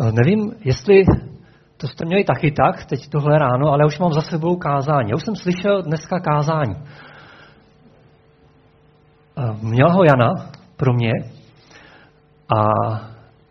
[0.00, 1.04] Eh, nevím, jestli
[1.76, 5.10] to jste měli taky tak, teď tohle ráno, ale už mám za sebou kázání.
[5.10, 6.76] Já už jsem slyšel dneska kázání.
[9.38, 10.34] Eh, měl ho Jana
[10.76, 11.12] pro mě
[12.56, 12.64] a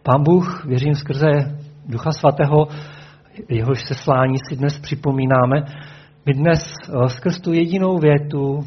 [0.03, 1.29] pán Bůh, věřím skrze
[1.85, 2.67] Ducha Svatého,
[3.49, 5.63] jehož seslání si dnes připomínáme,
[6.25, 8.59] mi dnes eh, skrz tu jedinou větu,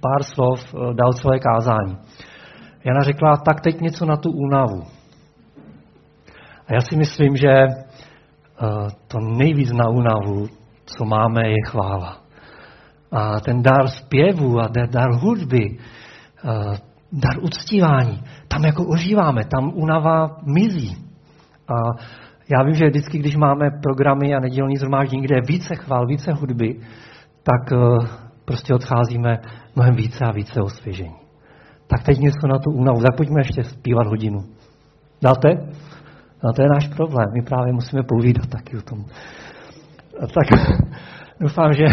[0.00, 1.96] pár slov, dal celé kázání.
[2.84, 4.95] Jana řekla, tak teď něco na tu únavu.
[6.66, 7.76] A já si myslím, že eh,
[9.08, 10.46] to nejvíc na únavu,
[10.84, 12.16] co máme, je chvála.
[13.12, 15.78] A ten dar zpěvu a dar hudby,
[16.44, 16.76] eh,
[17.12, 20.96] dar uctívání, tam jako ožíváme, tam únava mizí.
[21.68, 21.74] A
[22.52, 26.32] já vím, že vždycky, když máme programy a nedělní zhromáždění, kde je více chvál, více
[26.32, 26.80] hudby,
[27.42, 27.76] tak eh,
[28.44, 29.38] prostě odcházíme
[29.76, 31.16] mnohem více a více osvěžení.
[31.86, 33.00] Tak teď něco na tu únavu.
[33.00, 34.38] Tak pojďme ještě zpívat hodinu.
[35.22, 35.48] Dáte?
[36.44, 37.28] No to je náš problém.
[37.32, 39.04] My právě musíme povídat taky o tom.
[40.20, 40.46] A tak
[41.40, 41.84] doufám, že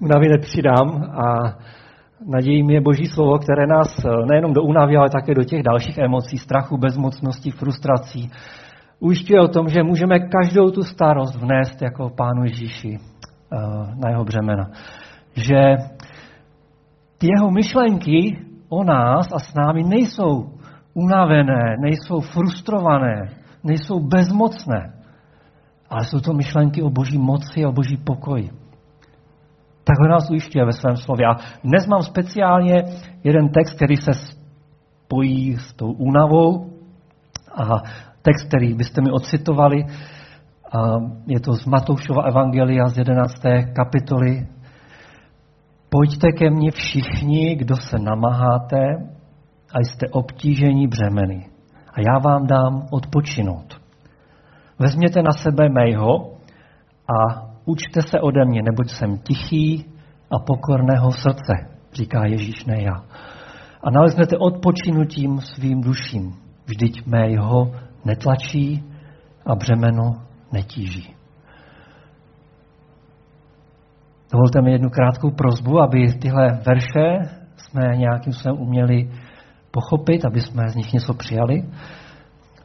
[0.00, 1.56] únavy nepřidám a
[2.26, 6.38] nadějím je Boží slovo, které nás nejenom do únavy, ale také do těch dalších emocí,
[6.38, 8.30] strachu, bezmocnosti, frustrací,
[9.00, 13.56] ujišťuje o tom, že můžeme každou tu starost vnést jako Pánu Ježíši eh,
[14.04, 14.70] na jeho břemena.
[15.34, 15.76] Že
[17.18, 20.50] ty jeho myšlenky o nás a s námi nejsou
[20.94, 23.28] unavené, nejsou frustrované,
[23.64, 24.92] nejsou bezmocné,
[25.90, 28.50] ale jsou to myšlenky o boží moci a o boží pokoji.
[30.00, 31.26] ho nás ujišťuje ve svém slově.
[31.26, 32.82] A dnes mám speciálně
[33.24, 36.70] jeden text, který se spojí s tou únavou
[37.54, 37.82] a
[38.22, 39.84] text, který byste mi ocitovali.
[40.72, 40.78] A
[41.26, 43.34] je to z Matoušova Evangelia z 11.
[43.76, 44.46] kapitoly.
[45.88, 48.78] Pojďte ke mně všichni, kdo se namáháte
[49.74, 51.53] a jste obtížení břemeny
[51.94, 53.80] a já vám dám odpočinout.
[54.78, 56.30] Vezměte na sebe mého
[57.08, 59.84] a učte se ode mě, neboť jsem tichý
[60.30, 61.52] a pokorného srdce,
[61.92, 63.04] říká Ježíš, ne já.
[63.82, 66.34] A naleznete odpočinutím svým duším.
[66.66, 67.72] Vždyť mého
[68.04, 68.84] netlačí
[69.46, 70.12] a břemeno
[70.52, 71.14] netíží.
[74.32, 77.18] Dovolte mi jednu krátkou prozbu, aby tyhle verše
[77.56, 79.10] jsme nějakým způsobem uměli
[79.74, 81.62] pochopit, aby jsme z nich něco přijali.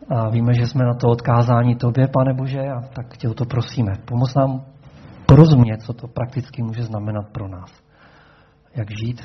[0.09, 3.45] A víme, že jsme na to odkázání tobě, pane Bože, a tak tě o to
[3.45, 3.91] prosíme.
[4.05, 4.61] Pomoz nám
[5.25, 7.71] porozumět, co to prakticky může znamenat pro nás.
[8.75, 9.21] Jak žít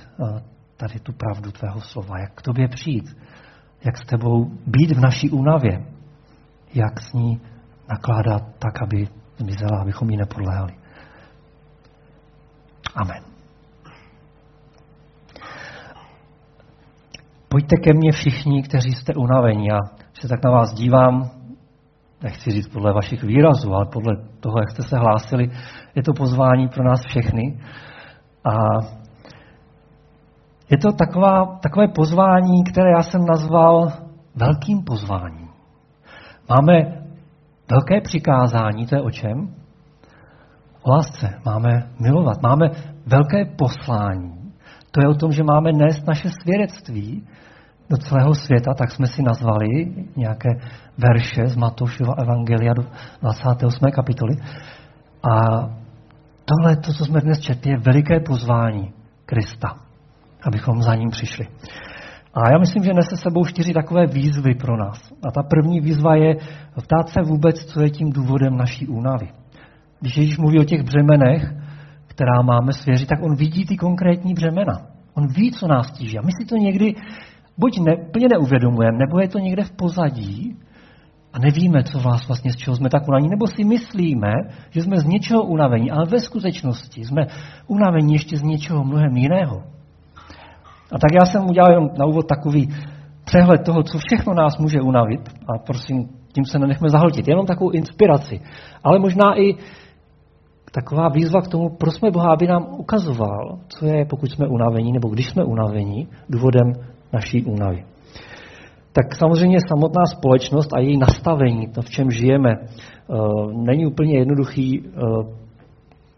[0.76, 3.16] tady tu pravdu tvého slova, jak k tobě přijít,
[3.84, 5.86] jak s tebou být v naší únavě,
[6.74, 7.40] jak s ní
[7.88, 10.72] nakládat tak, aby zmizela, abychom jí nepodléhali.
[12.94, 13.33] Amen.
[17.54, 19.66] Pojďte ke mně všichni, kteří jste unavení.
[19.66, 19.78] Já
[20.12, 21.30] se tak na vás dívám,
[22.22, 25.50] nechci říct podle vašich výrazů, ale podle toho, jak jste se hlásili,
[25.94, 27.60] je to pozvání pro nás všechny.
[28.44, 28.54] A
[30.70, 33.92] je to taková, takové pozvání, které já jsem nazval
[34.34, 35.48] velkým pozváním.
[36.48, 36.74] Máme
[37.70, 39.54] velké přikázání, to je o čem?
[40.82, 41.40] O lásce.
[41.44, 42.42] Máme milovat.
[42.42, 42.70] Máme
[43.06, 44.52] velké poslání.
[44.90, 47.26] To je o tom, že máme nést naše svědectví
[47.90, 49.66] do celého světa, tak jsme si nazvali
[50.16, 50.48] nějaké
[50.98, 52.82] verše z Matoušova Evangelia do
[53.22, 53.90] 28.
[53.90, 54.34] kapitoly.
[55.22, 55.40] A
[56.44, 58.92] tohle, to, co jsme dnes četli, je veliké pozvání
[59.26, 59.76] Krista,
[60.42, 61.46] abychom za ním přišli.
[62.34, 65.12] A já myslím, že nese sebou čtyři takové výzvy pro nás.
[65.28, 66.34] A ta první výzva je
[66.82, 69.28] ptát se vůbec, co je tím důvodem naší únavy.
[70.00, 71.54] Když Ježíš mluví o těch břemenech,
[72.06, 74.80] která máme svěřit, tak on vidí ty konkrétní břemena.
[75.14, 76.18] On ví, co nás tíží.
[76.18, 76.94] A my si to někdy
[77.58, 80.56] buď ne, plně neuvědomujeme, nebo je to někde v pozadí
[81.32, 84.32] a nevíme, co vás vlastně, z čeho jsme tak unavení, nebo si myslíme,
[84.70, 87.26] že jsme z něčeho unavení, ale ve skutečnosti jsme
[87.66, 89.62] unavení ještě z něčeho mnohem jiného.
[90.92, 92.68] A tak já jsem udělal jenom na úvod takový
[93.24, 97.70] přehled toho, co všechno nás může unavit a prosím, tím se nenechme zahltit, jenom takovou
[97.70, 98.40] inspiraci,
[98.84, 99.54] ale možná i
[100.72, 105.08] taková výzva k tomu, prosme Boha, aby nám ukazoval, co je, pokud jsme unavení, nebo
[105.08, 106.72] když jsme unavení, důvodem
[107.14, 107.84] naší únavy.
[108.96, 112.66] Tak samozřejmě samotná společnost a její nastavení, to, v čem žijeme, eh,
[113.52, 114.82] není úplně jednoduchý.
[114.86, 114.90] Eh,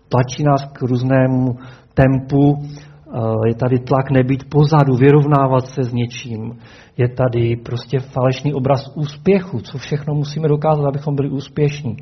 [0.08, 1.54] tlačí nás k různému
[1.94, 6.58] tempu, eh, je tady tlak nebýt pozadu, vyrovnávat se s něčím.
[6.96, 11.96] Je tady prostě falešný obraz úspěchu, co všechno musíme dokázat, abychom byli úspěšní.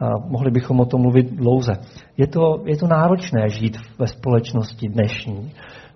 [0.00, 1.72] A mohli bychom o tom mluvit dlouze.
[2.16, 5.52] Je to, je to náročné žít ve společnosti dnešní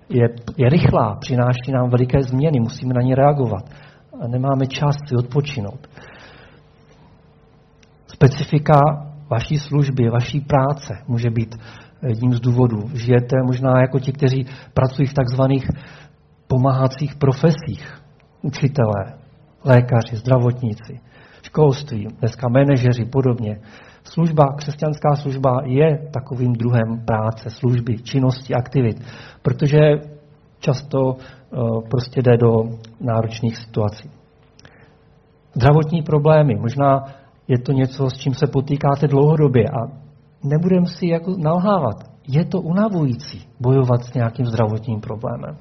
[0.08, 3.64] je, je rychlá, přináší nám veliké změny, musíme na ně reagovat.
[4.20, 5.88] A nemáme čas si odpočinout.
[8.06, 8.80] Specifika
[9.30, 11.54] vaší služby, vaší práce může být
[12.06, 12.82] jedním z důvodů.
[12.94, 15.66] Žijete možná jako ti, kteří pracují v takzvaných
[16.46, 18.02] pomáhacích profesích.
[18.42, 19.04] Učitelé,
[19.64, 21.00] lékaři, zdravotníci,
[21.42, 23.60] školství, dneska manažeři, podobně.
[24.04, 28.96] Služba, křesťanská služba je takovým druhem práce, služby, činnosti, aktivit,
[29.42, 29.78] protože
[30.58, 32.52] často uh, prostě jde do
[33.00, 34.10] náročných situací.
[35.54, 37.04] Zdravotní problémy, možná
[37.48, 39.92] je to něco, s čím se potýkáte dlouhodobě a
[40.44, 41.96] nebudeme si jako nalhávat.
[42.28, 45.56] Je to unavující bojovat s nějakým zdravotním problémem.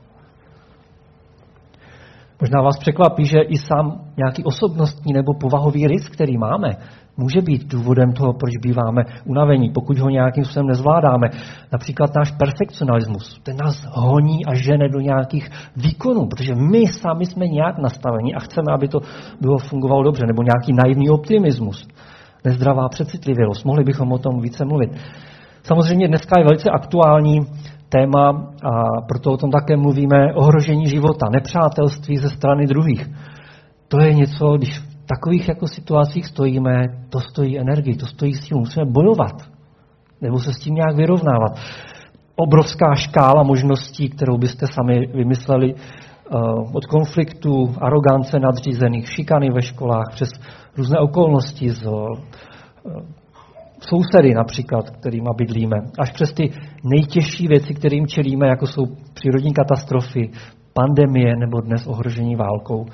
[2.43, 6.69] Možná vás překvapí, že i sám nějaký osobnostní nebo povahový rys, který máme,
[7.17, 11.27] může být důvodem toho, proč býváme unavení, pokud ho nějakým způsobem nezvládáme.
[11.71, 17.47] Například náš perfekcionalismus, ten nás honí a žene do nějakých výkonů, protože my sami jsme
[17.47, 18.99] nějak nastaveni a chceme, aby to
[19.41, 21.87] bylo fungovalo dobře, nebo nějaký naivní optimismus,
[22.45, 23.65] nezdravá přecitlivělost.
[23.65, 24.91] Mohli bychom o tom více mluvit.
[25.63, 27.39] Samozřejmě dneska je velice aktuální
[27.93, 33.09] téma a proto o tom také mluvíme, ohrožení života, nepřátelství ze strany druhých.
[33.87, 38.59] To je něco, když v takových jako situacích stojíme, to stojí energii, to stojí sílu,
[38.59, 39.35] musíme bojovat,
[40.21, 41.51] nebo se s tím nějak vyrovnávat.
[42.35, 46.37] Obrovská škála možností, kterou byste sami vymysleli, eh,
[46.73, 50.29] od konfliktu, arogance nadřízených, šikany ve školách, přes
[50.77, 53.22] různé okolnosti z eh,
[53.89, 56.53] sousedy například, kterýma bydlíme, až přes ty
[56.83, 58.83] nejtěžší věci, kterým čelíme, jako jsou
[59.13, 60.31] přírodní katastrofy,
[60.73, 62.85] pandemie nebo dnes ohrožení válkou.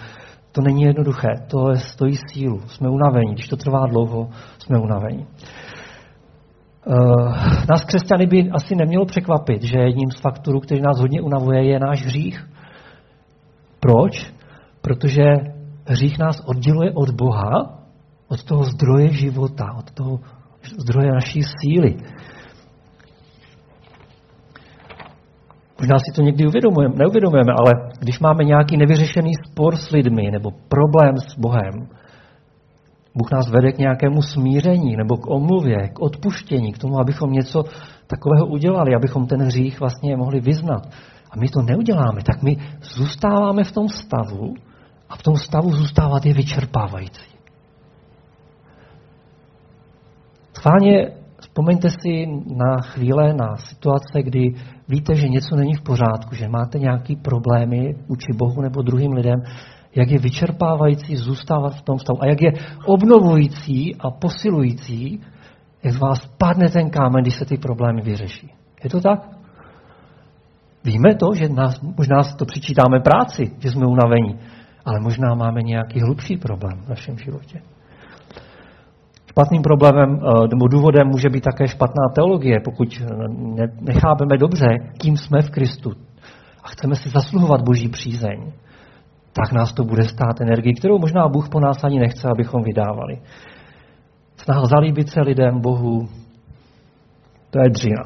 [0.51, 2.59] To není jednoduché, to stojí sílu.
[2.67, 5.25] Jsme unavení, když to trvá dlouho, jsme unavení.
[6.85, 6.95] Uh,
[7.69, 11.79] nás křesťany by asi nemělo překvapit, že jedním z faktorů, který nás hodně unavuje, je
[11.79, 12.49] náš hřích.
[13.79, 14.33] Proč?
[14.81, 15.23] Protože
[15.85, 17.79] hřích nás odděluje od Boha,
[18.27, 20.19] od toho zdroje života, od toho
[20.79, 21.97] zdroje naší síly.
[25.79, 30.51] Možná si to někdy uvědomujeme, neuvědomujeme, ale když máme nějaký nevyřešený spor s lidmi nebo
[30.51, 31.87] problém s Bohem,
[33.15, 37.63] Bůh nás vede k nějakému smíření nebo k omluvě, k odpuštění, k tomu, abychom něco
[38.07, 40.87] takového udělali, abychom ten hřích vlastně mohli vyznat.
[41.31, 42.57] A my to neuděláme, tak my
[42.95, 44.53] zůstáváme v tom stavu
[45.09, 47.38] a v tom stavu zůstávat je vyčerpávající.
[50.59, 51.07] Schválně
[51.39, 52.25] vzpomeňte si
[52.55, 54.53] na chvíle, na situace, kdy
[54.87, 59.39] víte, že něco není v pořádku, že máte nějaké problémy uči Bohu nebo druhým lidem,
[59.95, 62.51] jak je vyčerpávající zůstávat v tom stavu a jak je
[62.85, 65.21] obnovující a posilující,
[65.83, 68.51] jak z vás padne ten kámen, když se ty problémy vyřeší.
[68.83, 69.19] Je to tak?
[70.83, 74.39] Víme to, že nás, možná to přičítáme práci, že jsme unavení,
[74.85, 77.61] ale možná máme nějaký hlubší problém v našem životě.
[79.39, 83.01] Špatným problémem eh, nebo důvodem může být také špatná teologie, pokud
[83.81, 85.91] nechápeme dobře, kým jsme v Kristu
[86.63, 88.51] a chceme si zasluhovat boží přízeň,
[89.33, 93.21] tak nás to bude stát energii, kterou možná Bůh po nás ani nechce, abychom vydávali.
[94.37, 96.07] Snaha zalíbit se lidem, Bohu,
[97.49, 98.03] to je dřina.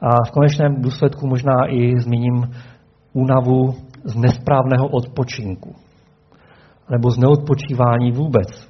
[0.00, 2.50] A v konečném důsledku možná i zmíním
[3.12, 3.74] únavu
[4.04, 5.74] z nesprávného odpočinku.
[6.90, 8.68] Nebo z neodpočívání vůbec.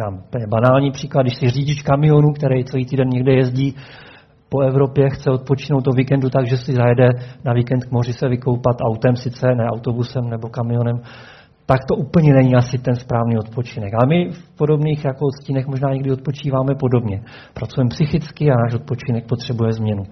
[0.00, 3.76] Dám úplně banální příklad, když si řidič kamionu, který celý týden někde jezdí
[4.48, 7.08] po Evropě, chce odpočinout o víkendu tak, že si zajede
[7.44, 10.96] na víkend k moři se vykoupat autem, sice ne autobusem nebo kamionem,
[11.66, 13.94] tak to úplně není asi ten správný odpočinek.
[13.94, 17.22] Ale my v podobných jako odstínech možná někdy odpočíváme podobně.
[17.54, 20.02] Pracujeme psychicky a náš odpočinek potřebuje změnu.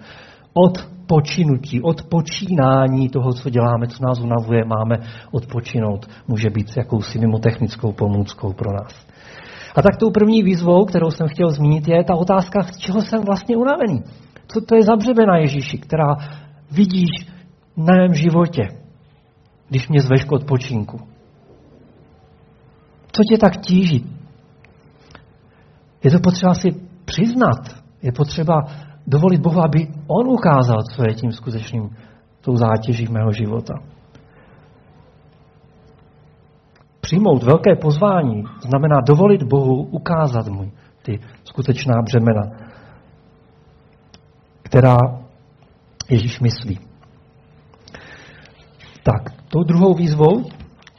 [0.66, 4.96] Od počinutí, od počínání toho, co děláme, co nás unavuje, máme
[5.32, 6.06] odpočinout.
[6.28, 9.08] Může být jakousi mimotechnickou pomůckou pro nás.
[9.78, 13.22] A tak tou první výzvou, kterou jsem chtěl zmínit, je ta otázka, z čeho jsem
[13.22, 14.02] vlastně unavený.
[14.46, 16.16] Co to je za břemena Ježíši, která
[16.72, 17.10] vidíš
[17.76, 18.62] na mém životě,
[19.68, 20.98] když mě zveš k odpočinku?
[23.12, 24.06] Co tě tak tíží?
[26.04, 26.68] Je to potřeba si
[27.04, 27.82] přiznat.
[28.02, 28.64] Je potřeba
[29.06, 31.90] dovolit Bohu, aby On ukázal, co je tím skutečným,
[32.40, 33.74] tou zátěží mého života.
[37.08, 40.70] Přijmout velké pozvání znamená dovolit Bohu ukázat mu
[41.02, 42.42] ty skutečná břemena,
[44.62, 44.96] která
[46.10, 46.78] Ježíš myslí.
[49.02, 50.44] Tak, tou druhou výzvou,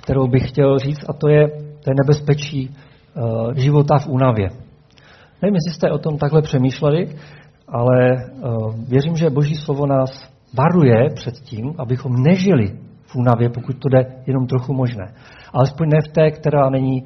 [0.02, 4.50] kterou bych chtěl říct, a to je, to je nebezpečí uh, života v únavě.
[5.42, 7.16] Nevím, jestli jste o tom takhle přemýšleli,
[7.68, 13.76] ale uh, věřím, že Boží slovo nás varuje před tím, abychom nežili v únavě, pokud
[13.80, 15.14] to jde jenom trochu možné
[15.54, 17.04] alespoň ne v té, která není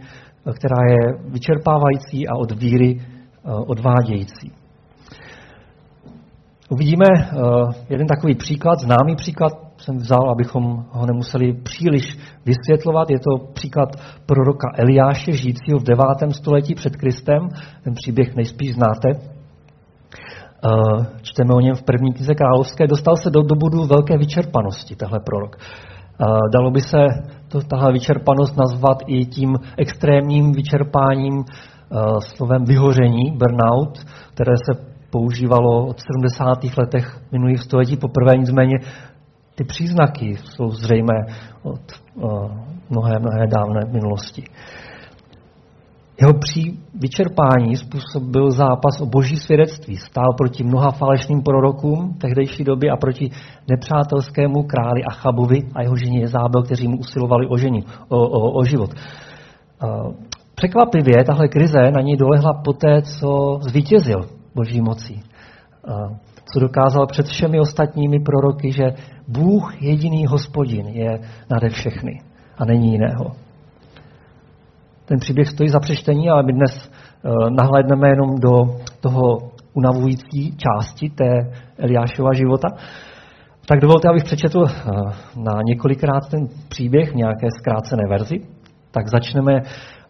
[0.55, 3.01] která je vyčerpávající a od víry
[3.43, 4.51] odvádějící.
[6.69, 7.05] Uvidíme
[7.89, 13.10] jeden takový příklad, známý příklad jsem vzal, abychom ho nemuseli příliš vysvětlovat.
[13.10, 13.89] Je to příklad
[14.25, 16.03] proroka Eliáše, žijícího v 9.
[16.31, 17.50] století před Kristem.
[17.83, 19.10] Ten příběh nejspíš znáte.
[21.22, 22.88] Čteme o něm v první knize královské.
[22.88, 25.57] Dostal se do, do bodu velké vyčerpanosti, tahle prorok.
[26.53, 26.98] Dalo by se
[27.48, 31.43] to, tahle vyčerpanost nazvat i tím extrémním vyčerpáním
[32.36, 34.00] slovem vyhoření, burnout,
[34.34, 36.77] které se používalo od 70.
[36.77, 38.77] letech minulých století poprvé, nicméně
[39.55, 41.15] ty příznaky jsou zřejmé
[41.63, 41.82] od
[42.89, 44.43] mnohé, mnohé dávné minulosti.
[46.22, 46.62] Jeho při
[46.93, 49.98] vyčerpání způsobil zápas o boží svědectví.
[49.98, 53.29] Stál proti mnoha falešným prorokům tehdejší doby a proti
[53.70, 58.63] nepřátelskému králi Achabovi a jeho ženě Jezábel, kteří mu usilovali o, žení, o, o, o
[58.63, 58.89] život.
[60.55, 64.22] Překvapivě tahle krize na něj dolehla poté, co zvítězil
[64.55, 65.24] boží mocí.
[66.53, 68.84] Co dokázal před všemi ostatními proroky, že
[69.27, 72.22] Bůh jediný hospodin je nade všechny
[72.58, 73.32] a není jiného.
[75.05, 76.91] Ten příběh stojí za přečtení, ale my dnes
[77.24, 79.38] uh, nahlédneme jenom do toho
[79.74, 82.67] unavující části té Eliášova života.
[83.65, 84.69] Tak dovolte, abych přečetl uh,
[85.36, 88.36] na několikrát ten příběh v nějaké zkrácené verzi.
[88.91, 89.62] Tak začneme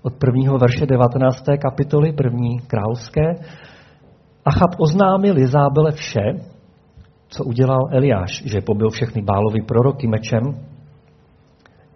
[0.02, 1.44] od prvního verše 19.
[1.62, 3.34] kapitoly, první královské.
[4.46, 6.34] Achab oznámil Jezábele vše,
[7.28, 10.42] co udělal Eliáš, že pobyl všechny bálovi proroky mečem.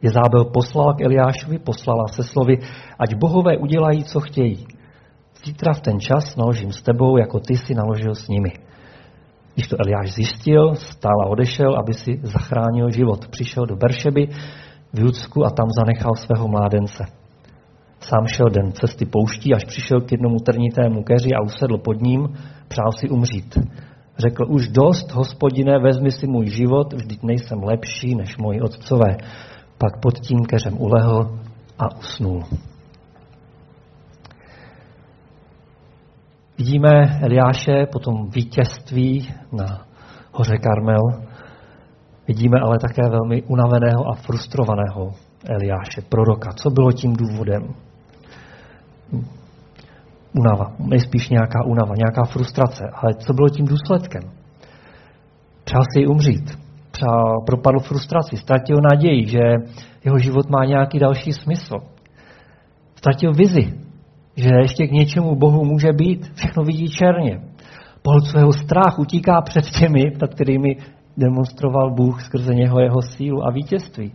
[0.02, 2.58] Jezábel poslal k Eliášovi, poslala se slovy,
[3.00, 4.68] ať bohové udělají, co chtějí.
[5.46, 8.50] Zítra v ten čas naložím s tebou, jako ty si naložil s nimi.
[9.54, 13.28] Když to Eliáš zjistil, stál a odešel, aby si zachránil život.
[13.28, 14.28] Přišel do Beršeby
[14.94, 17.04] v Judsku a tam zanechal svého mládence.
[18.00, 22.28] Sám šel den cesty pouští, až přišel k jednomu trnitému keři a usedl pod ním,
[22.68, 23.58] přál si umřít.
[24.18, 29.18] Řekl, už dost, hospodine, vezmi si můj život, vždyť nejsem lepší než moji otcové.
[29.78, 31.40] Pak pod tím keřem ulehl
[31.80, 32.44] a usnul.
[36.58, 39.86] Vidíme Eliáše po tom vítězství na
[40.32, 41.02] hoře Karmel.
[42.28, 45.14] Vidíme ale také velmi unaveného a frustrovaného
[45.46, 46.54] Eliáše, proroka.
[46.54, 47.74] Co bylo tím důvodem?
[50.34, 52.84] Unava, nejspíš nějaká unava, nějaká frustrace.
[52.94, 54.22] Ale co bylo tím důsledkem?
[55.64, 56.67] Přál si umřít.
[56.98, 59.40] Přál, propadl frustraci, ztratil naději, že
[60.06, 61.76] jeho život má nějaký další smysl.
[62.96, 63.74] Ztratil vizi,
[64.36, 66.32] že ještě k něčemu Bohu může být.
[66.34, 67.40] Všechno vidí černě.
[68.02, 70.76] Pohled svého strach utíká před těmi, nad kterými
[71.18, 74.12] demonstroval Bůh skrze něho jeho sílu a vítězství.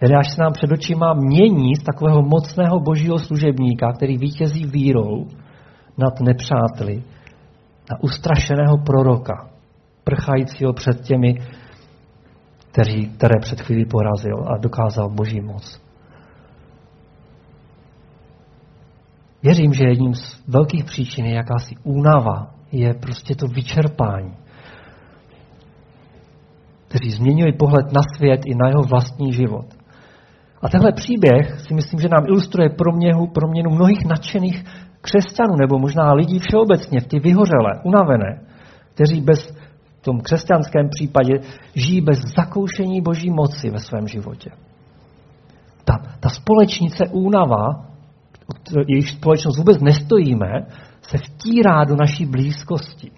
[0.00, 5.26] Eliáš se nám před očima mění z takového mocného božího služebníka, který vítězí vírou
[5.98, 7.02] nad nepřáteli,
[7.90, 9.53] na ustrašeného proroka,
[10.04, 11.34] prchajícího před těmi,
[12.72, 15.80] kteří, které před chvílí porazil a dokázal boží moc.
[19.42, 24.34] Věřím, že jedním z velkých příčin je jakási únava, je prostě to vyčerpání.
[26.88, 29.66] Kteří změnili pohled na svět i na jeho vlastní život.
[30.62, 34.64] A tenhle příběh si myslím, že nám ilustruje proměnu, proměnu mnohých nadšených
[35.00, 38.40] křesťanů, nebo možná lidí všeobecně, v ty vyhořelé, unavené,
[38.94, 39.54] kteří bez
[40.04, 41.34] tom křesťanském případě
[41.74, 44.50] žijí bez zakoušení boží moci ve svém životě.
[45.84, 47.84] Ta, ta společnice únava,
[48.88, 50.66] jejíž společnost vůbec nestojíme,
[51.02, 53.10] se vtírá do naší blízkosti.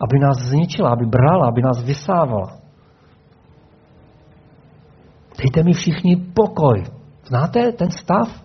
[0.00, 2.58] Aby nás zničila, aby brala, aby nás vysávala.
[5.38, 6.84] Dejte mi všichni pokoj.
[7.26, 8.44] Znáte ten stav?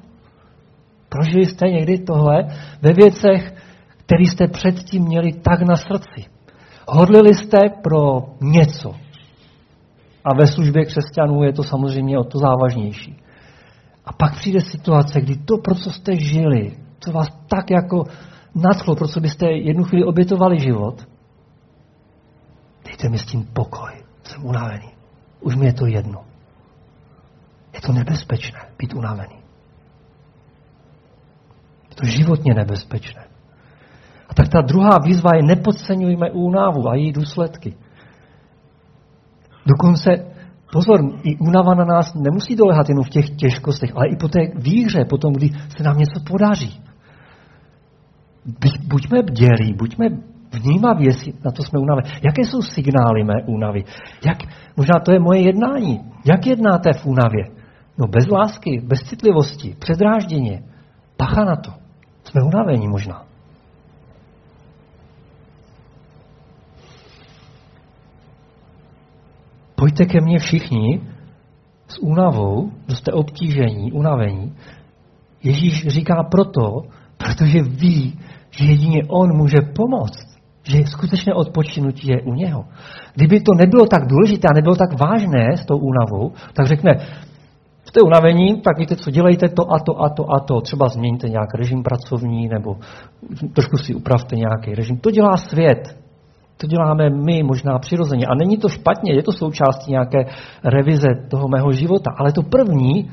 [1.09, 2.43] Prožili jste někdy tohle
[2.81, 3.53] ve věcech,
[4.05, 6.38] které jste předtím měli tak na srdci.
[6.91, 8.95] Hodlili jste pro něco.
[10.25, 13.21] A ve službě křesťanů je to samozřejmě o to závažnější.
[14.05, 18.03] A pak přijde situace, kdy to, pro co jste žili, co vás tak jako
[18.55, 21.07] nadchlo, pro co byste jednu chvíli obětovali život,
[22.85, 23.91] dejte mi s tím pokoj.
[24.23, 24.89] Jsem unavený.
[25.41, 26.23] Už mi je to jedno.
[27.73, 29.39] Je to nebezpečné být unavený.
[31.89, 33.38] Je to životně nebezpečné.
[34.39, 37.75] Tak ta druhá výzva je nepodceňujme únavu a její důsledky.
[39.67, 40.09] Dokonce,
[40.71, 44.39] pozor, i únava na nás nemusí dolehat jenom v těch těžkostech, ale i po té
[44.55, 46.81] víře, potom, kdy se nám něco podaří.
[48.87, 50.05] Buďme bdělí, buďme
[50.63, 52.07] vnímaví, jestli na to jsme unavení.
[52.23, 53.83] Jaké jsou signály mé únavy?
[54.25, 54.37] Jak,
[54.77, 55.99] možná to je moje jednání.
[56.25, 57.43] Jak jednáte v únavě?
[57.97, 60.63] No bez lásky, bez citlivosti, předrážděně.
[61.17, 61.71] Pacha na to.
[62.23, 63.28] Jsme unavení možná.
[69.79, 71.01] Pojďte ke mně všichni
[71.87, 74.53] s únavou, kdo jste obtížení, unavení.
[75.43, 76.81] Ježíš říká proto,
[77.17, 78.19] protože ví,
[78.49, 80.29] že jedině on může pomoct.
[80.63, 82.65] Že skutečně odpočinutí je u něho.
[83.15, 86.91] Kdyby to nebylo tak důležité a nebylo tak vážné s tou únavou, tak řekne,
[87.85, 90.61] jste unavení, tak víte co, dělejte to a to a to a to.
[90.61, 92.75] Třeba změňte nějak režim pracovní nebo
[93.53, 94.97] trošku si upravte nějaký režim.
[94.97, 95.99] To dělá svět.
[96.61, 98.25] To děláme my možná přirozeně.
[98.25, 100.17] A není to špatně, je to součástí nějaké
[100.63, 102.11] revize toho mého života.
[102.17, 103.11] Ale to první,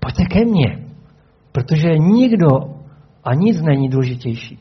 [0.00, 0.86] pojďte ke mně.
[1.52, 2.48] Protože nikdo
[3.24, 4.58] a nic není důležitější,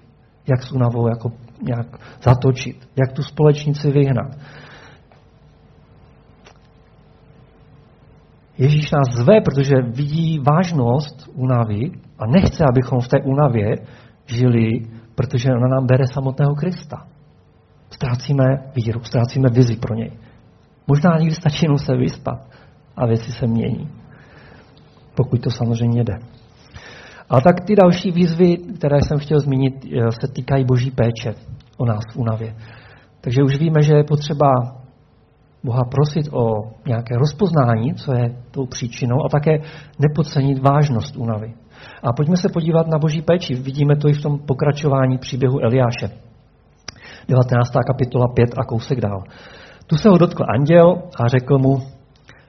[0.47, 1.87] jak s únavou jako nějak
[2.21, 4.35] zatočit, jak tu společnici vyhnat.
[8.57, 13.75] Ježíš nás zve, protože vidí vážnost únavy a nechce, abychom v té únavě
[14.25, 14.69] žili,
[15.15, 16.97] protože ona nám bere samotného Krista.
[17.91, 18.43] Ztrácíme
[18.75, 20.11] víru, ztrácíme vizi pro něj.
[20.87, 22.39] Možná někdy stačí jenom se vyspat
[22.97, 23.89] a věci se mění.
[25.15, 26.19] Pokud to samozřejmě jde.
[27.29, 31.33] A tak ty další výzvy, které jsem chtěl zmínit, eh, se týkají boží péče
[31.77, 32.55] o nás v únavě.
[33.21, 34.51] Takže už víme, že je potřeba
[35.63, 36.45] Boha prosit o
[36.87, 39.51] nějaké rozpoznání, co je tou příčinou, a také
[39.99, 41.53] nepodcenit vážnost únavy.
[42.03, 43.55] A pojďme se podívat na boží péči.
[43.55, 46.28] Vidíme to i v tom pokračování příběhu Eliáše.
[47.29, 47.71] 19.
[47.87, 49.23] kapitola 5 a kousek dál.
[49.87, 51.77] Tu se ho dotkl anděl a řekl mu,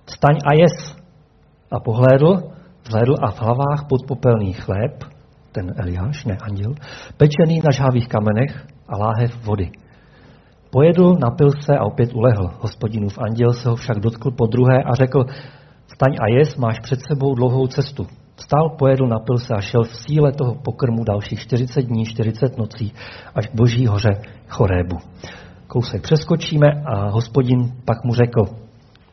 [0.06, 0.96] staň a jes.
[1.72, 2.42] A pohlédl,
[2.82, 5.04] vzhlédl a v hlavách podpopelný chléb,
[5.52, 6.72] ten Eliáš, ne anděl,
[7.16, 9.70] pečený na žhavých kamenech a láhev vody.
[10.70, 12.50] Pojedl, napil se a opět ulehl.
[12.60, 15.24] Hospodinův anděl se ho však dotkl po druhé a řekl,
[15.94, 18.06] staň a jes, máš před sebou dlouhou cestu.
[18.40, 22.92] Vstal, pojedl, napil se a šel v síle toho pokrmu dalších 40 dní, 40 nocí,
[23.34, 24.10] až k boží hoře
[24.48, 24.96] Chorébu.
[25.66, 28.42] Kousek přeskočíme a hospodin pak mu řekl,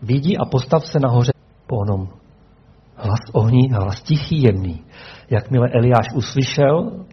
[0.01, 1.31] vidí a postav se nahoře
[1.67, 2.07] po onom.
[2.95, 4.83] Hlas ohní, hlas tichý, jemný.
[5.29, 7.05] Jakmile Eliáš uslyšel,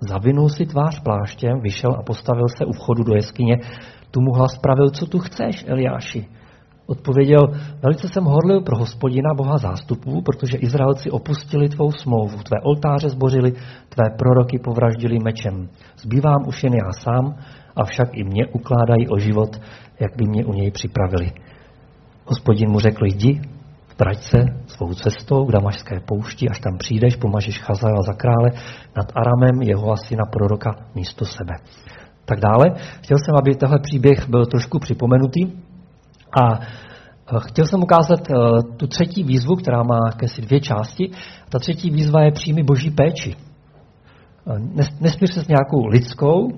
[0.00, 3.56] zavinul si tvář pláštěm, vyšel a postavil se u vchodu do jeskyně.
[4.10, 6.26] Tu mu hlas pravil, co tu chceš, Eliáši?
[6.90, 7.40] Odpověděl,
[7.82, 13.52] velice jsem horlil pro hospodina Boha zástupů, protože Izraelci opustili tvou smlouvu, tvé oltáře zbořili,
[13.88, 15.68] tvé proroky povraždili mečem.
[16.02, 17.34] Zbývám už jen já sám,
[17.76, 19.60] avšak i mě ukládají o život,
[20.00, 21.30] jak by mě u něj připravili.
[22.24, 23.40] Hospodin mu řekl, jdi,
[23.98, 28.50] vrať se svou cestou k Damašské poušti, až tam přijdeš, pomažeš Chazaela za krále
[28.96, 31.54] nad Aramem, jeho asi na proroka místo sebe.
[32.24, 32.64] Tak dále.
[33.02, 35.68] Chtěl jsem, aby tenhle příběh byl trošku připomenutý,
[36.32, 36.60] a e,
[37.38, 38.34] chtěl jsem ukázat e,
[38.76, 41.10] tu třetí výzvu, která má jakési dvě části.
[41.48, 43.36] Ta třetí výzva je příjmy boží péči.
[43.36, 44.58] E,
[45.00, 46.48] nesmír se s nějakou lidskou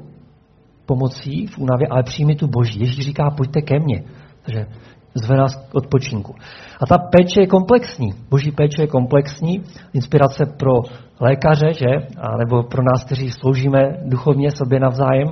[0.87, 2.81] pomocí v únavě, ale přijmi tu boží.
[2.81, 4.03] Ježíš říká, pojďte ke mně.
[4.43, 4.67] Takže
[5.15, 6.35] zve nás k odpočinku.
[6.83, 8.11] A ta péče je komplexní.
[8.31, 9.63] Boží péče je komplexní.
[9.93, 10.73] Inspirace pro
[11.21, 11.91] lékaře, že?
[12.19, 15.29] A nebo pro nás, kteří sloužíme duchovně sobě navzájem.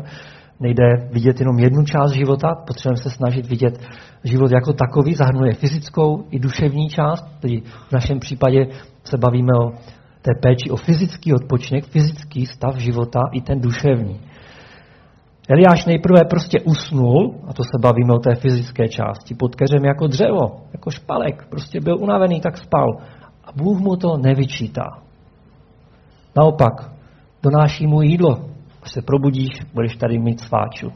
[0.60, 3.80] Nejde vidět jenom jednu část života, potřebujeme se snažit vidět
[4.24, 8.66] život jako takový, zahrnuje fyzickou i duševní část, tedy v našem případě
[9.04, 9.70] se bavíme o
[10.22, 14.20] té péči o fyzický odpočinek, fyzický stav života i ten duševní.
[15.48, 20.06] Eliáš nejprve prostě usnul, a to se bavíme o té fyzické části, pod keřem jako
[20.06, 22.86] dřevo, jako špalek, prostě byl unavený, tak spal.
[23.44, 25.02] A Bůh mu to nevyčítá.
[26.36, 26.90] Naopak,
[27.42, 28.38] donáší mu jídlo,
[28.88, 30.92] Až se probudíš, budeš tady mít sváču.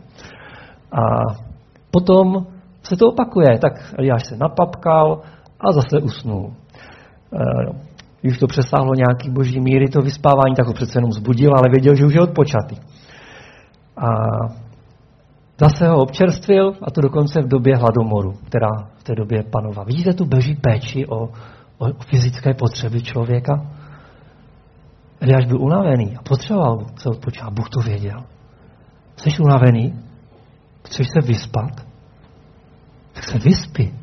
[0.93, 1.01] A
[1.91, 2.47] potom
[2.83, 3.59] se to opakuje.
[3.59, 5.21] Tak Eliáš se napapkal
[5.61, 6.53] a zase usnul.
[6.53, 7.45] E,
[8.21, 11.95] když to přesáhlo nějaký boží míry, to vyspávání, tak ho přece jenom zbudil, ale věděl,
[11.95, 12.77] že už je odpočatý.
[13.97, 14.09] A
[15.61, 19.85] zase ho občerstvil, a to dokonce v době hladomoru, která v té době panovala.
[19.85, 21.29] Vidíte tu boží péči o,
[21.79, 23.72] o fyzické potřeby člověka?
[25.23, 27.53] Eliáš byl unavený a potřeboval se odpočívat.
[27.53, 28.25] Bůh to věděl.
[29.17, 29.95] Jsi unavený?
[30.85, 31.87] Chceš se vyspat?
[33.13, 33.95] Tak se vyspí.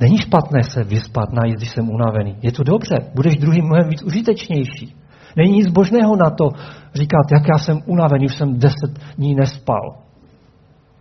[0.00, 2.36] Není špatné se vyspat, najít, když jsem unavený.
[2.42, 4.96] Je to dobře, budeš druhým mnohem víc užitečnější.
[5.36, 6.48] Není nic božného na to
[6.94, 9.96] říkat, jak já jsem unavený, už jsem deset dní nespal.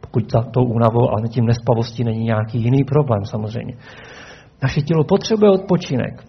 [0.01, 3.73] Pokud za tou únavou a tím nespavostí není nějaký jiný problém samozřejmě.
[4.61, 6.23] Naše tělo potřebuje odpočinek.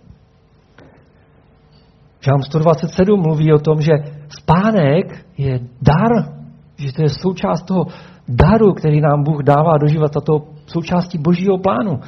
[2.20, 3.92] Žám 127 mluví o tom, že
[4.28, 6.40] spánek je dar,
[6.76, 7.86] že to je součást toho
[8.28, 12.00] daru, který nám Bůh dává do života, to součástí božího plánu.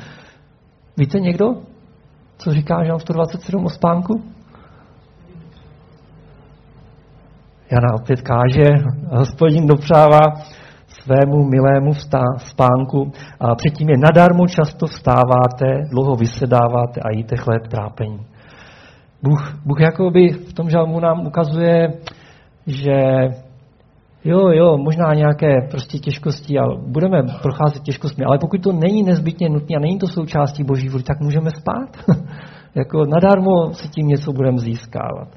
[0.96, 1.46] Víte někdo,
[2.42, 4.22] Co říká Žalm 127 o spánku?
[7.70, 10.20] Jana opět káže, hospodin dopřává
[10.88, 11.94] svému milému
[12.36, 18.26] spánku a předtím je nadarmo často vstáváte, dlouho vysedáváte a jíte chléb trápení.
[19.22, 21.92] Bůh, Bůh jakoby v tom žalmu nám ukazuje,
[22.66, 23.00] že
[24.24, 29.48] jo, jo, možná nějaké prostě těžkosti, ale budeme procházet těžkostmi, ale pokud to není nezbytně
[29.48, 32.16] nutné a není to součástí Boží vůli, tak můžeme spát.
[32.74, 35.28] jako nadarmo si tím něco budeme získávat.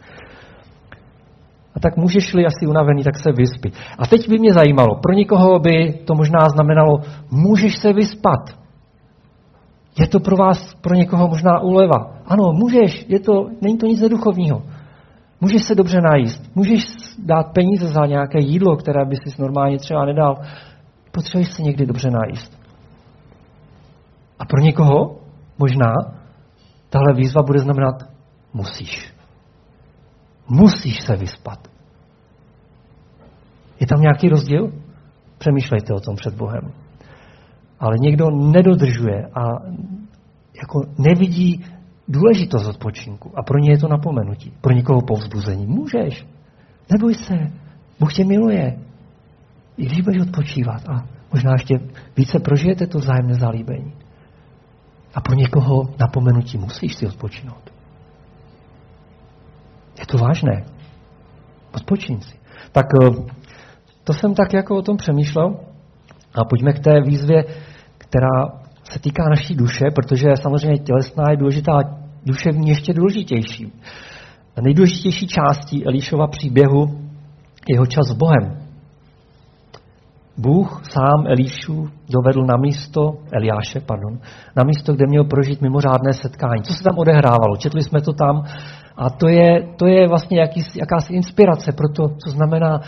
[1.75, 3.71] A tak můžeš-li asi unavený, tak se vyspi.
[3.97, 6.99] A teď by mě zajímalo, pro někoho by to možná znamenalo,
[7.31, 8.64] můžeš se vyspat.
[9.99, 12.15] Je to pro vás, pro někoho možná úleva.
[12.25, 14.63] Ano, můžeš, je to, není to nic neduchovního.
[15.41, 16.85] Můžeš se dobře najíst, můžeš
[17.23, 20.35] dát peníze za nějaké jídlo, které by si normálně třeba nedal.
[21.11, 22.59] Potřebuješ se někdy dobře najíst.
[24.39, 25.17] A pro někoho
[25.57, 25.93] možná
[26.89, 28.03] tahle výzva bude znamenat
[28.53, 29.13] musíš.
[30.49, 31.67] Musíš se vyspat.
[33.79, 34.73] Je tam nějaký rozdíl?
[35.37, 36.84] Přemýšlejte o tom před Bohem.
[37.79, 39.41] Ale někdo nedodržuje a
[40.61, 41.65] jako nevidí
[42.07, 43.31] důležitost odpočinku.
[43.39, 44.53] A pro ně je to napomenutí.
[44.61, 45.67] Pro někoho povzbuzení.
[45.67, 46.25] Můžeš.
[46.91, 47.51] Neboj se.
[47.99, 48.79] Bůh tě miluje.
[49.77, 51.79] I když budeš odpočívat a možná ještě
[52.17, 53.93] více prožijete to vzájemné zalíbení.
[55.15, 57.73] A pro někoho napomenutí musíš si odpočinout.
[59.99, 60.65] Je to vážné.
[61.75, 62.37] Odpočíň si.
[62.71, 63.09] Tak eh,
[64.03, 65.55] to jsem tak jako o tom přemýšlel.
[66.37, 67.43] A pojďme k té výzvě,
[67.97, 71.79] která se týká naší duše, protože samozřejmě tělesná je důležitá,
[72.25, 73.73] duševní ještě důležitější.
[74.57, 76.85] A nejdůležitější částí Elíšova příběhu
[77.67, 78.65] je jeho čas s Bohem.
[80.37, 84.19] Bůh sám Elíšu dovedl na místo, Eliáše, pardon,
[84.55, 86.63] na místo, kde měl prožít mimořádné setkání.
[86.63, 87.57] Co se tam odehrávalo?
[87.57, 88.43] Četli jsme to tam
[88.97, 92.81] a to je, to je vlastně jaký, jakási inspirace pro to, co znamená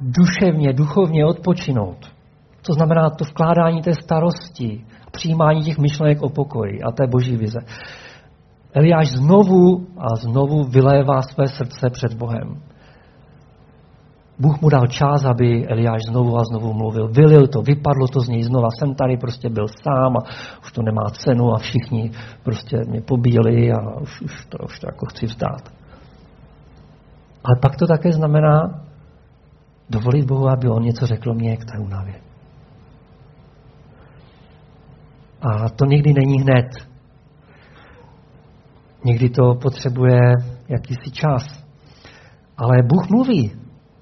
[0.00, 2.19] duševně, duchovně odpočinout.
[2.66, 7.58] To znamená to vkládání té starosti, přijímání těch myšlenek o pokoji a té boží vize.
[8.72, 12.62] Eliáš znovu a znovu vylévá své srdce před Bohem.
[14.38, 17.08] Bůh mu dal čas, aby Eliáš znovu a znovu mluvil.
[17.08, 18.68] Vylil to, vypadlo to z něj znova.
[18.78, 20.20] Jsem tady prostě byl sám a
[20.62, 22.10] už to nemá cenu a všichni
[22.42, 25.72] prostě mě pobíli a už, už, to, už to jako chci vzdát.
[27.44, 28.82] Ale pak to také znamená
[29.90, 32.29] dovolit Bohu, aby on něco řekl mě k té únavě.
[35.42, 36.66] A to někdy není hned.
[39.04, 40.20] Někdy to potřebuje
[40.68, 41.64] jakýsi čas.
[42.56, 43.52] Ale Bůh mluví.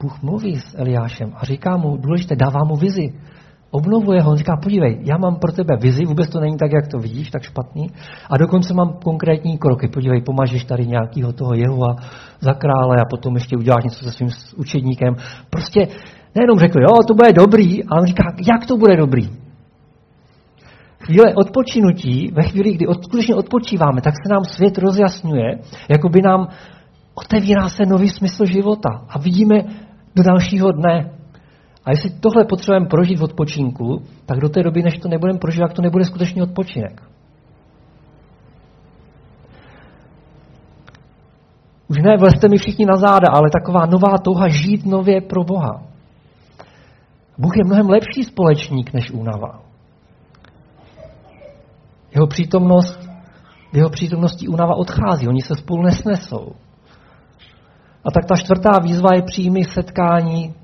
[0.03, 3.13] Bůh mluví s Eliášem a říká mu, důležité, dává mu vizi.
[3.71, 6.89] Obnovuje ho, on říká, podívej, já mám pro tebe vizi, vůbec to není tak, jak
[6.89, 7.87] to vidíš, tak špatný.
[8.31, 9.89] A dokonce mám konkrétní kroky.
[9.89, 11.97] Podívej, pomažeš tady nějakého toho Jehova
[12.41, 15.15] za krále a potom ještě uděláš něco se svým učedníkem.
[15.51, 15.89] Prostě
[16.35, 19.48] nejenom řekl, jo, to bude dobrý, ale on říká, jak to bude dobrý?
[21.09, 26.23] Chvíle odpočinutí, ve chvíli, kdy od, skutečně odpočíváme, tak se nám svět rozjasňuje, jako by
[26.23, 26.49] nám
[27.15, 29.57] otevírá se nový smysl života a vidíme
[30.17, 31.11] do dalšího dne.
[31.85, 35.73] A jestli tohle potřebujeme prožít v odpočinku, tak do té doby, než to nebudeme prožívat,
[35.73, 37.03] to nebude skutečný odpočinek.
[41.89, 45.83] Už ne, vlezte mi všichni na záda, ale taková nová touha žít nově pro Boha.
[47.39, 49.68] Bůh je mnohem lepší společník než únava.
[52.19, 53.11] Jeho přítomnost,
[53.73, 56.53] v jeho přítomnosti únava odchází, oni se spolu nesnesou.
[58.05, 60.55] A tak ta čtvrtá výzva je přímý setkání,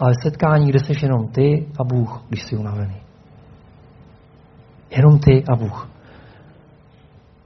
[0.00, 2.96] ale setkání, kde jsi jenom ty a Bůh, když jsi unavený.
[4.90, 5.90] Jenom ty a Bůh.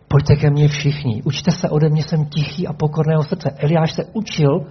[0.09, 3.51] Pojďte ke mně všichni, učte se ode mě, jsem tichý a pokorného srdce.
[3.51, 4.67] Eliáš se učil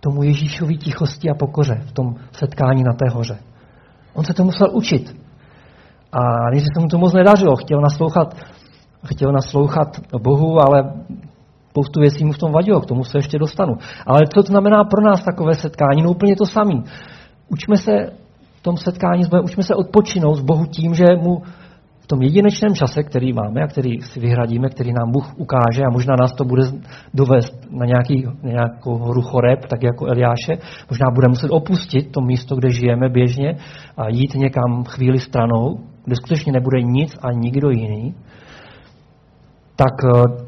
[0.00, 3.38] tomu Ježíšovi tichosti a pokoře v tom setkání na té hoře.
[4.14, 5.25] On se to musel učit.
[6.12, 8.34] A než se mu to moc nedařilo, chtěl naslouchat,
[9.06, 9.88] chtěl naslouchat
[10.22, 10.92] Bohu, ale
[11.76, 13.74] spoustu věcí mu v tom vadilo, k tomu se ještě dostanu.
[14.06, 16.02] Ale co to znamená pro nás takové setkání?
[16.02, 16.82] No úplně to samé.
[17.48, 17.92] Učme se
[18.58, 21.42] v tom setkání s Bohem, učme se odpočinout s Bohu tím, že mu
[22.00, 25.90] v tom jedinečném čase, který máme a který si vyhradíme, který nám Bůh ukáže a
[25.90, 26.62] možná nás to bude
[27.14, 30.52] dovést na, nějaký, na nějakou horu choreb, tak jako Eliáše,
[30.90, 33.56] možná bude muset opustit to místo, kde žijeme běžně
[33.96, 38.14] a jít někam chvíli stranou, kde skutečně nebude nic a nikdo jiný,
[39.76, 40.46] tak eh,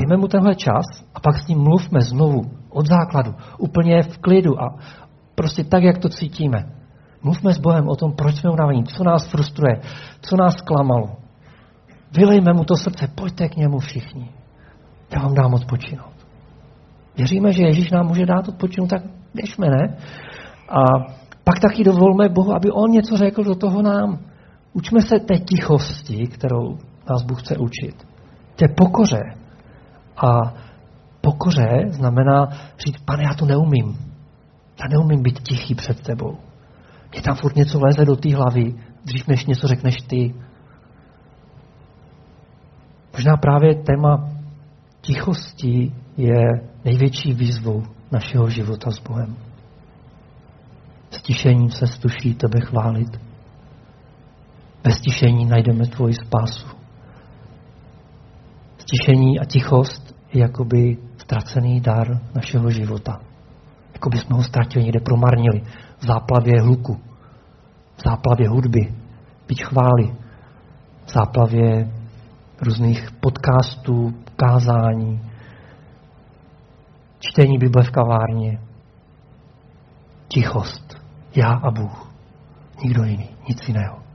[0.00, 0.84] dejme mu tenhle čas
[1.14, 4.76] a pak s ním mluvme znovu od základu, úplně v klidu a
[5.34, 6.58] prostě tak, jak to cítíme.
[7.22, 9.80] Mluvme s Bohem o tom, proč jsme unavení, co nás frustruje,
[10.20, 11.16] co nás zklamalo.
[12.16, 14.30] Vylejme mu to srdce, pojďte k němu všichni.
[15.14, 16.16] Já vám dám odpočinout.
[17.16, 19.02] Věříme, že Ježíš nám může dát odpočinout, tak
[19.34, 19.96] běžme, ne?
[20.68, 20.80] A
[21.44, 24.18] pak taky dovolme Bohu, aby On něco řekl do toho nám.
[24.76, 26.78] Učme se té tichosti, kterou
[27.10, 28.06] nás Bůh chce učit.
[28.56, 29.22] Té pokoře.
[30.16, 30.54] A
[31.20, 32.48] pokoře znamená
[32.86, 33.98] říct, pane, já to neumím.
[34.80, 36.38] Já neumím být tichý před tebou.
[37.12, 40.34] Mně tam furt něco leze do té hlavy, dřív než něco řekneš ty.
[43.12, 44.28] Možná právě téma
[45.00, 46.40] tichosti je
[46.84, 49.36] největší výzvou našeho života s Bohem.
[51.10, 53.35] Stišením se stuší tebe chválit.
[54.86, 56.66] Bez stišení najdeme tvoji spásu.
[58.78, 63.20] Stišení a tichost je jakoby ztracený dar našeho života.
[63.92, 65.60] Jako by jsme ho ztratili, někde promarnili
[65.98, 67.00] v záplavě hluku,
[67.96, 68.94] v záplavě hudby,
[69.48, 70.14] byť chvály,
[71.04, 71.92] v záplavě
[72.62, 75.20] různých podcastů, kázání,
[77.18, 78.60] čtení Bible v kavárně,
[80.28, 80.96] tichost,
[81.36, 82.12] já a Bůh,
[82.84, 84.05] nikdo jiný, nic jiného.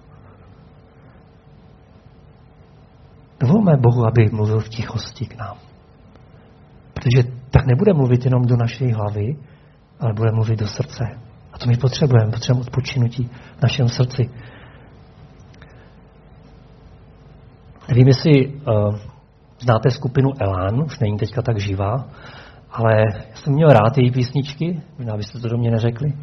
[3.41, 5.57] Dovolme Bohu, aby mluvil v tichosti k nám.
[6.93, 9.35] Protože tak nebude mluvit jenom do naší hlavy,
[9.99, 11.03] ale bude mluvit do srdce.
[11.53, 12.31] A to my potřebujeme.
[12.31, 14.29] Potřebujeme odpočinutí v našem srdci.
[17.89, 18.95] Nevím, jestli uh,
[19.59, 22.05] znáte skupinu Elán, už není teďka tak živá,
[22.71, 22.91] ale
[23.29, 26.13] já jsem měl rád její písničky, možná byste to do mě neřekli.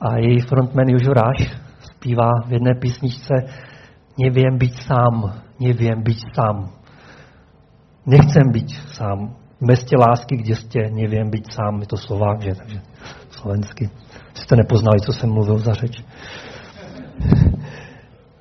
[0.00, 3.34] A její frontman Jožo Ráš zpívá v jedné písničce
[4.18, 6.68] Nevím být sám, nevím být sám.
[8.06, 9.34] Nechcem být sám.
[9.60, 11.80] Bez tě lásky, kde jste, nevím být sám.
[11.80, 12.54] Je to Slovák, že?
[12.54, 12.80] Takže
[13.30, 13.90] slovensky.
[14.34, 16.04] Jste nepoznali, co jsem mluvil za řeč.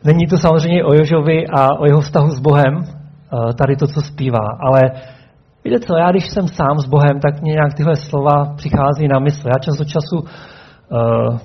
[0.03, 4.01] Není to samozřejmě o Jožovi a o jeho vztahu s Bohem, eh, tady to, co
[4.01, 4.81] zpívá, ale
[5.63, 9.19] víte co, já když jsem sám s Bohem, tak mě nějak tyhle slova přichází na
[9.19, 9.47] mysl.
[9.47, 11.37] Já čas od času uh,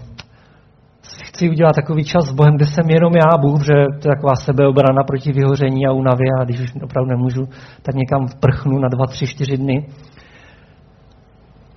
[1.40, 4.34] chci udělat takový čas s Bohem, kde jsem jenom já, Bůh, že to je taková
[4.34, 7.44] sebeobrana proti vyhoření a únavě a když už opravdu nemůžu,
[7.82, 9.86] tak někam prchnu na dva, tři, čtyři dny.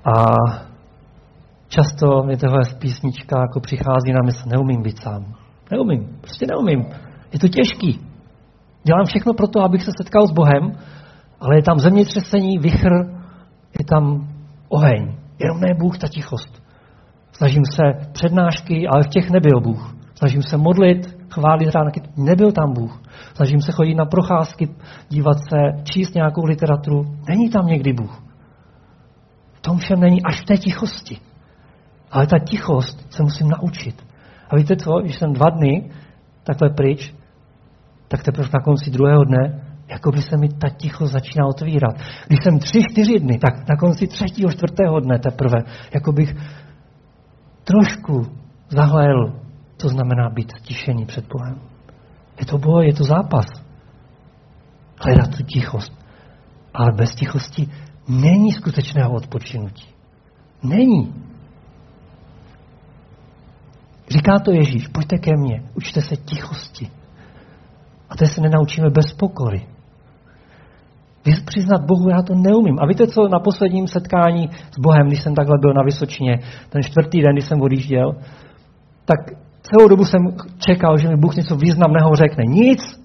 [0.05, 0.13] A
[1.67, 5.35] často mě tohle písnička jako přichází na mysl, neumím být sám.
[5.71, 6.85] Neumím, prostě neumím.
[7.33, 7.99] Je to těžký.
[8.83, 10.75] Dělám všechno pro to, abych se setkal s Bohem,
[11.39, 12.93] ale je tam zemětřesení, vychr,
[13.79, 14.27] je tam
[14.69, 15.15] oheň.
[15.39, 16.62] Jenom ne Bůh, ta tichost.
[17.33, 19.95] Snažím se přednášky, ale v těch nebyl Bůh.
[20.15, 23.01] Snažím se modlit, chválit ránky, nebyl tam Bůh.
[23.35, 24.69] Snažím se chodit na procházky,
[25.09, 28.23] dívat se, číst nějakou literaturu, není tam někdy Bůh.
[29.53, 31.17] V tom všem není až v té tichosti.
[32.11, 34.03] Ale ta tichost se musím naučit.
[34.49, 35.89] A víte co, když jsem dva dny
[36.43, 37.15] takhle pryč,
[38.07, 41.95] tak teprve na konci druhého dne, jako by se mi ta ticho začíná otvírat.
[42.27, 45.57] Když jsem tři, čtyři dny, tak na konci třetího, čtvrtého dne teprve,
[45.93, 46.35] jako bych
[47.63, 48.27] trošku
[48.69, 49.39] zahlédl,
[49.77, 51.59] co znamená být tišený před Bohem.
[52.39, 53.45] Je to boj, je to zápas.
[54.99, 55.93] Hledat tu tichost.
[56.73, 57.69] Ale bez tichosti
[58.07, 59.87] není skutečného odpočinutí.
[60.63, 61.13] Není.
[64.09, 66.91] Říká to Ježíš, pojďte ke mně, učte se tichosti.
[68.09, 69.67] A to se nenaučíme bez pokory.
[71.45, 72.77] Přiznat Bohu, já to neumím.
[72.79, 76.83] A víte co, na posledním setkání s Bohem, když jsem takhle byl na Vysočině, ten
[76.83, 78.15] čtvrtý den, když jsem odjížděl,
[79.05, 79.19] tak
[79.61, 80.21] celou dobu jsem
[80.57, 82.43] čekal, že mi Bůh něco významného řekne.
[82.47, 83.01] Nic,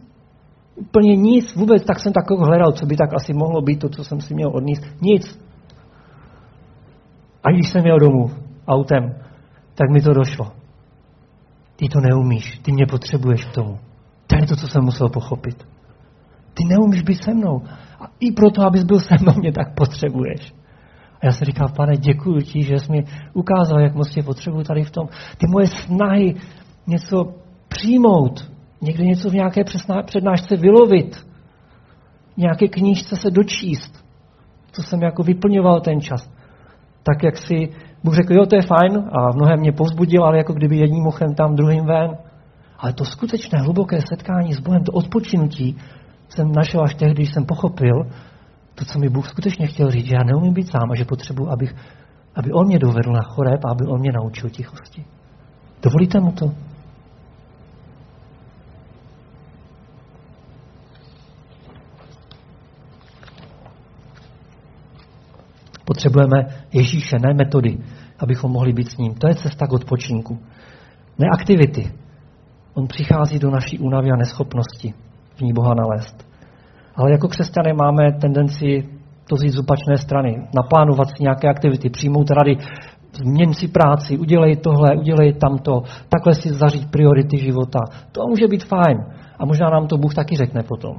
[0.77, 4.05] úplně nic, vůbec tak jsem takový hledal, co by tak asi mohlo být to, co
[4.05, 4.83] jsem si měl odníst.
[5.01, 5.41] Nic.
[7.45, 8.31] A když jsem jel domů
[8.69, 9.15] autem,
[9.75, 10.47] tak mi to došlo.
[11.77, 13.79] Ty to neumíš, ty mě potřebuješ k tomu.
[14.27, 15.67] To je to, co jsem musel pochopit.
[16.59, 17.63] Ty neumíš být se mnou.
[18.01, 20.55] A i proto, abys byl se mnou, mě tak potřebuješ.
[21.21, 24.65] A já jsem říkal, pane, děkuji ti, že jsi mi ukázal, jak moc tě potřebuji
[24.65, 25.09] tady v tom.
[25.39, 26.35] Ty moje snahy
[26.87, 27.35] něco
[27.69, 28.51] přijmout,
[28.83, 29.65] někde něco v nějaké
[30.05, 31.27] přednášce vylovit,
[32.37, 34.05] nějaké knížce se dočíst,
[34.73, 36.31] co jsem jako vyplňoval ten čas.
[37.03, 37.69] Tak jak si
[38.05, 41.35] Bůh řekl, jo, to je fajn a mnohem mě povzbudil, ale jako kdyby jedním mochem
[41.35, 42.19] tam, druhým ven.
[42.79, 45.77] Ale to skutečné hluboké setkání s Bohem, to odpočinutí,
[46.29, 47.95] jsem našel až tehdy, když jsem pochopil
[48.75, 51.51] to, co mi Bůh skutečně chtěl říct, že já neumím být sám a že potřebuji,
[51.51, 51.75] abych,
[52.35, 55.05] aby On mě dovedl na choreb a aby On mě naučil tichosti.
[55.83, 56.55] Dovolíte mu to?
[65.85, 67.79] Potřebujeme Ježíše, ne metody,
[68.19, 69.15] abychom mohli být s ním.
[69.15, 70.39] To je cesta k odpočinku.
[71.19, 71.93] Ne aktivity.
[72.75, 74.95] On přichází do naší únavy a neschopnosti.
[75.39, 76.27] V ní Boha nalézt.
[76.97, 78.89] Ale jako křesťané máme tendenci
[79.29, 82.57] to zjít z opačné strany, naplánovat si nějaké aktivity, přijmout rady,
[83.13, 87.79] změň si práci, udělej tohle, udělej tamto, takhle si zařít priority života.
[88.13, 89.05] To může být fajn.
[89.39, 90.97] A možná nám to Bůh taky řekne potom.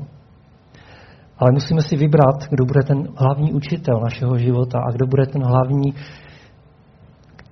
[1.37, 5.43] Ale musíme si vybrat, kdo bude ten hlavní učitel našeho života a kdo bude ten
[5.43, 5.93] hlavní,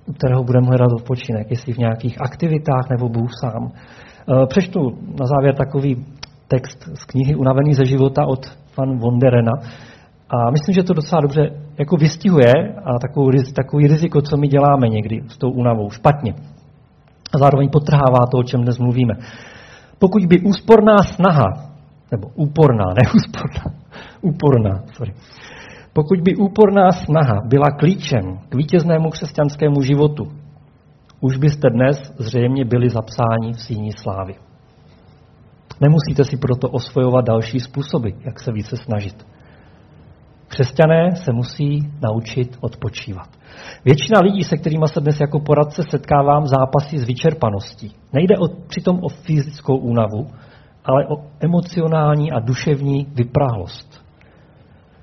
[0.06, 3.72] u kterého budeme hledat odpočinek, jestli v nějakých aktivitách nebo Bůh sám.
[3.72, 4.80] Eh, přečtu
[5.20, 6.06] na závěr takový
[6.48, 8.46] text z knihy Unavený ze života od
[8.78, 9.52] Van Wonderena.
[10.30, 11.42] A myslím, že to docela dobře
[11.80, 12.54] jako vystihuje
[12.86, 16.34] a takovou, takový riziko, co my děláme někdy s tou únavou, špatně.
[17.34, 19.14] A zároveň potrhává to, o čem dnes mluvíme.
[20.00, 21.70] Pokud by úsporná snaha,
[22.12, 23.64] nebo úporná, ne úsporná,
[24.22, 25.14] úporná, sorry.
[25.94, 30.24] Pokud by úporná snaha byla klíčem k vítěznému křesťanskému životu,
[31.22, 34.47] už byste dnes zřejmě byli zapsáni v síni slávy.
[35.82, 39.28] Nemusíte si proto osvojovat další způsoby, jak se více snažit.
[40.48, 43.28] Křesťané se musí naučit odpočívat.
[43.86, 47.92] Většina lidí, se kterými se dnes jako poradce setkávám, zápasí s vyčerpaností.
[48.14, 50.28] Nejde o, přitom o fyzickou únavu,
[50.86, 54.08] ale o emocionální a duševní vyprahlost.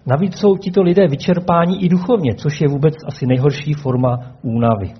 [0.06, 4.92] Navíc jsou tito lidé vyčerpáni i duchovně, což je vůbec asi nejhorší forma únavy.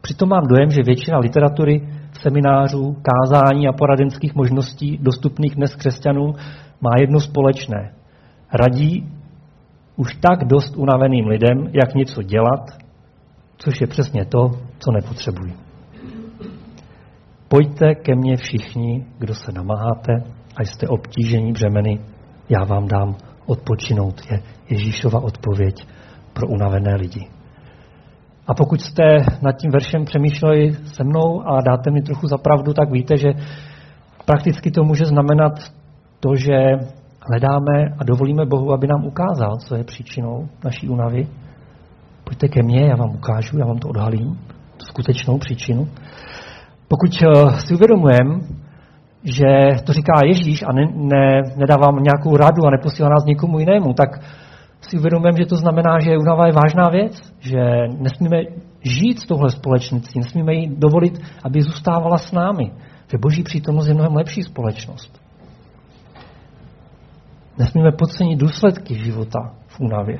[0.00, 1.88] Přitom mám dojem, že většina literatury,
[2.22, 6.34] seminářů, kázání a poradenských možností dostupných dnes křesťanům
[6.80, 7.94] má jedno společné.
[8.52, 9.08] Radí
[9.96, 12.70] už tak dost unaveným lidem, jak něco dělat,
[13.56, 15.54] což je přesně to, co nepotřebují.
[17.48, 20.12] Pojďte ke mně všichni, kdo se namáháte
[20.56, 22.00] a jste obtížení břemeny,
[22.48, 24.20] já vám dám odpočinout.
[24.30, 25.86] Je Ježíšova odpověď
[26.32, 27.39] pro unavené lidi.
[28.46, 29.02] A pokud jste
[29.42, 33.28] nad tím veršem přemýšleli se mnou a dáte mi trochu za pravdu, tak víte, že
[34.24, 35.52] prakticky to může znamenat
[36.20, 36.56] to, že
[37.30, 41.28] hledáme a dovolíme Bohu, aby nám ukázal, co je příčinou naší únavy.
[42.24, 44.38] Pojďte ke mně, já vám ukážu, já vám to odhalím,
[44.76, 45.88] tu skutečnou příčinu.
[46.88, 48.40] Pokud eh, si uvědomujeme,
[49.24, 49.46] že
[49.86, 54.08] to říká Ježíš a ne, ne, nedává nějakou radu a neposílá nás někomu jinému, tak
[54.80, 57.60] si uvědomujeme, že to znamená, že únava je vážná věc, že
[57.98, 58.36] nesmíme
[58.80, 62.72] žít s touhle společností, nesmíme jí dovolit, aby zůstávala s námi,
[63.10, 65.20] že boží přítomnost je mnohem lepší společnost.
[67.58, 70.18] Nesmíme podcenit důsledky života v únavě.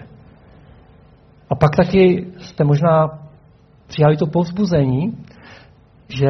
[1.50, 3.18] A pak taky jste možná
[3.86, 5.24] přijali to povzbuzení,
[6.08, 6.28] že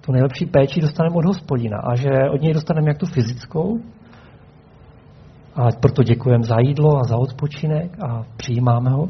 [0.00, 3.80] tu nejlepší péči dostaneme od hospodina a že od něj dostaneme jak tu fyzickou,
[5.56, 9.08] a proto děkujeme za jídlo a za odpočinek a přijímáme ho,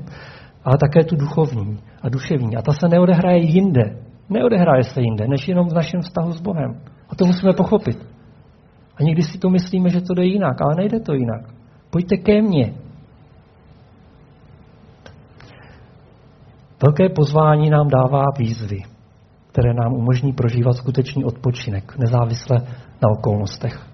[0.64, 2.56] ale také tu duchovní a duševní.
[2.56, 3.96] A ta se neodehraje jinde.
[4.30, 6.80] Neodehraje se jinde, než jenom v našem vztahu s Bohem.
[7.08, 8.06] A to musíme pochopit.
[8.96, 11.40] A někdy si to myslíme, že to jde jinak, ale nejde to jinak.
[11.90, 12.74] Pojďte ke mně.
[16.82, 18.82] Velké pozvání nám dává výzvy
[19.56, 22.56] které nám umožní prožívat skutečný odpočinek, nezávisle
[23.02, 23.86] na okolnostech.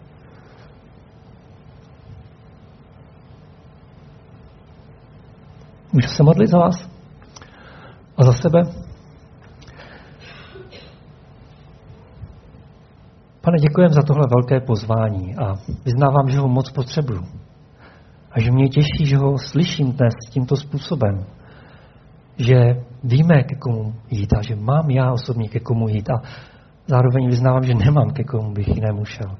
[5.92, 6.88] Můžu se modlit za vás?
[8.16, 8.62] A za sebe?
[13.40, 17.22] Pane, děkujem za tohle velké pozvání a vyznávám, že ho moc potřebuju.
[18.31, 21.26] A že mě těší, že ho slyším dnes tímto způsobem
[22.38, 26.22] že víme, ke komu jít a že mám já osobně ke komu jít a
[26.87, 29.37] zároveň vyznávám, že nemám ke komu bych jinému šel.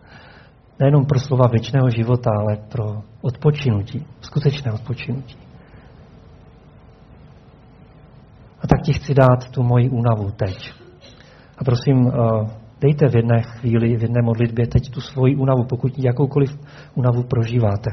[0.81, 5.37] Nejenom pro slova věčného života, ale pro odpočinutí, skutečné odpočinutí.
[8.61, 10.73] A tak ti chci dát tu moji únavu teď.
[11.59, 12.13] A prosím, eh,
[12.81, 16.51] dejte v jedné chvíli, v jedné modlitbě teď tu svoji únavu, pokud jakoukoliv
[16.95, 17.91] únavu prožíváte.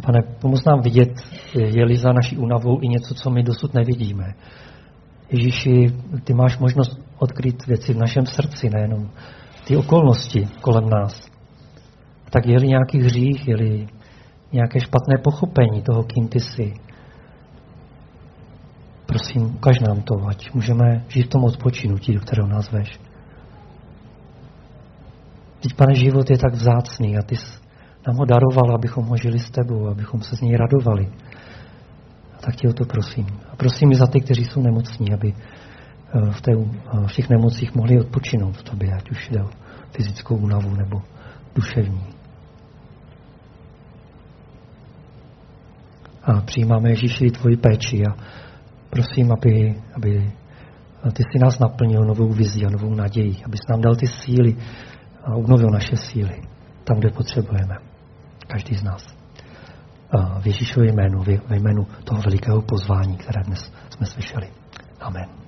[0.00, 1.08] Pane, pomoz nám vidět,
[1.54, 4.34] je-li za naší únavou i něco, co my dosud nevidíme.
[5.30, 5.92] Ježíši,
[6.24, 9.10] ty máš možnost odkryt věci v našem srdci, nejenom
[9.66, 11.20] ty okolnosti kolem nás.
[12.30, 13.86] Tak je-li nějaký hřích, je-li
[14.52, 16.72] nějaké špatné pochopení toho, kým ty jsi,
[19.06, 22.88] prosím, ukaž nám to, ať můžeme žít v tom odpočinutí, do kterého nás veš.
[25.60, 27.36] Teď, pane, život je tak vzácný a ty
[28.06, 31.08] nám ho daroval, abychom ho žili s tebou, abychom se z něj radovali.
[32.40, 33.26] tak tě o to prosím.
[33.52, 35.34] A prosím i za ty, kteří jsou nemocní, aby
[36.30, 36.52] v, té,
[37.06, 39.50] v těch nemocích mohli odpočinout v tobě, ať už jde o
[39.90, 41.02] fyzickou únavu nebo
[41.54, 42.06] duševní.
[46.22, 48.16] A přijímáme Ježíši tvoji péči a
[48.90, 50.32] prosím, aby, aby
[51.12, 54.56] ty si nás naplnil novou vizí a novou naději, abys nám dal ty síly
[55.24, 56.42] a obnovil naše síly
[56.84, 57.91] tam, kde potřebujeme.
[58.46, 59.06] Každý z nás.
[60.40, 64.50] V Ježíšově jménu, ve jménu toho velikého pozvání, které dnes jsme slyšeli.
[65.00, 65.42] Amen.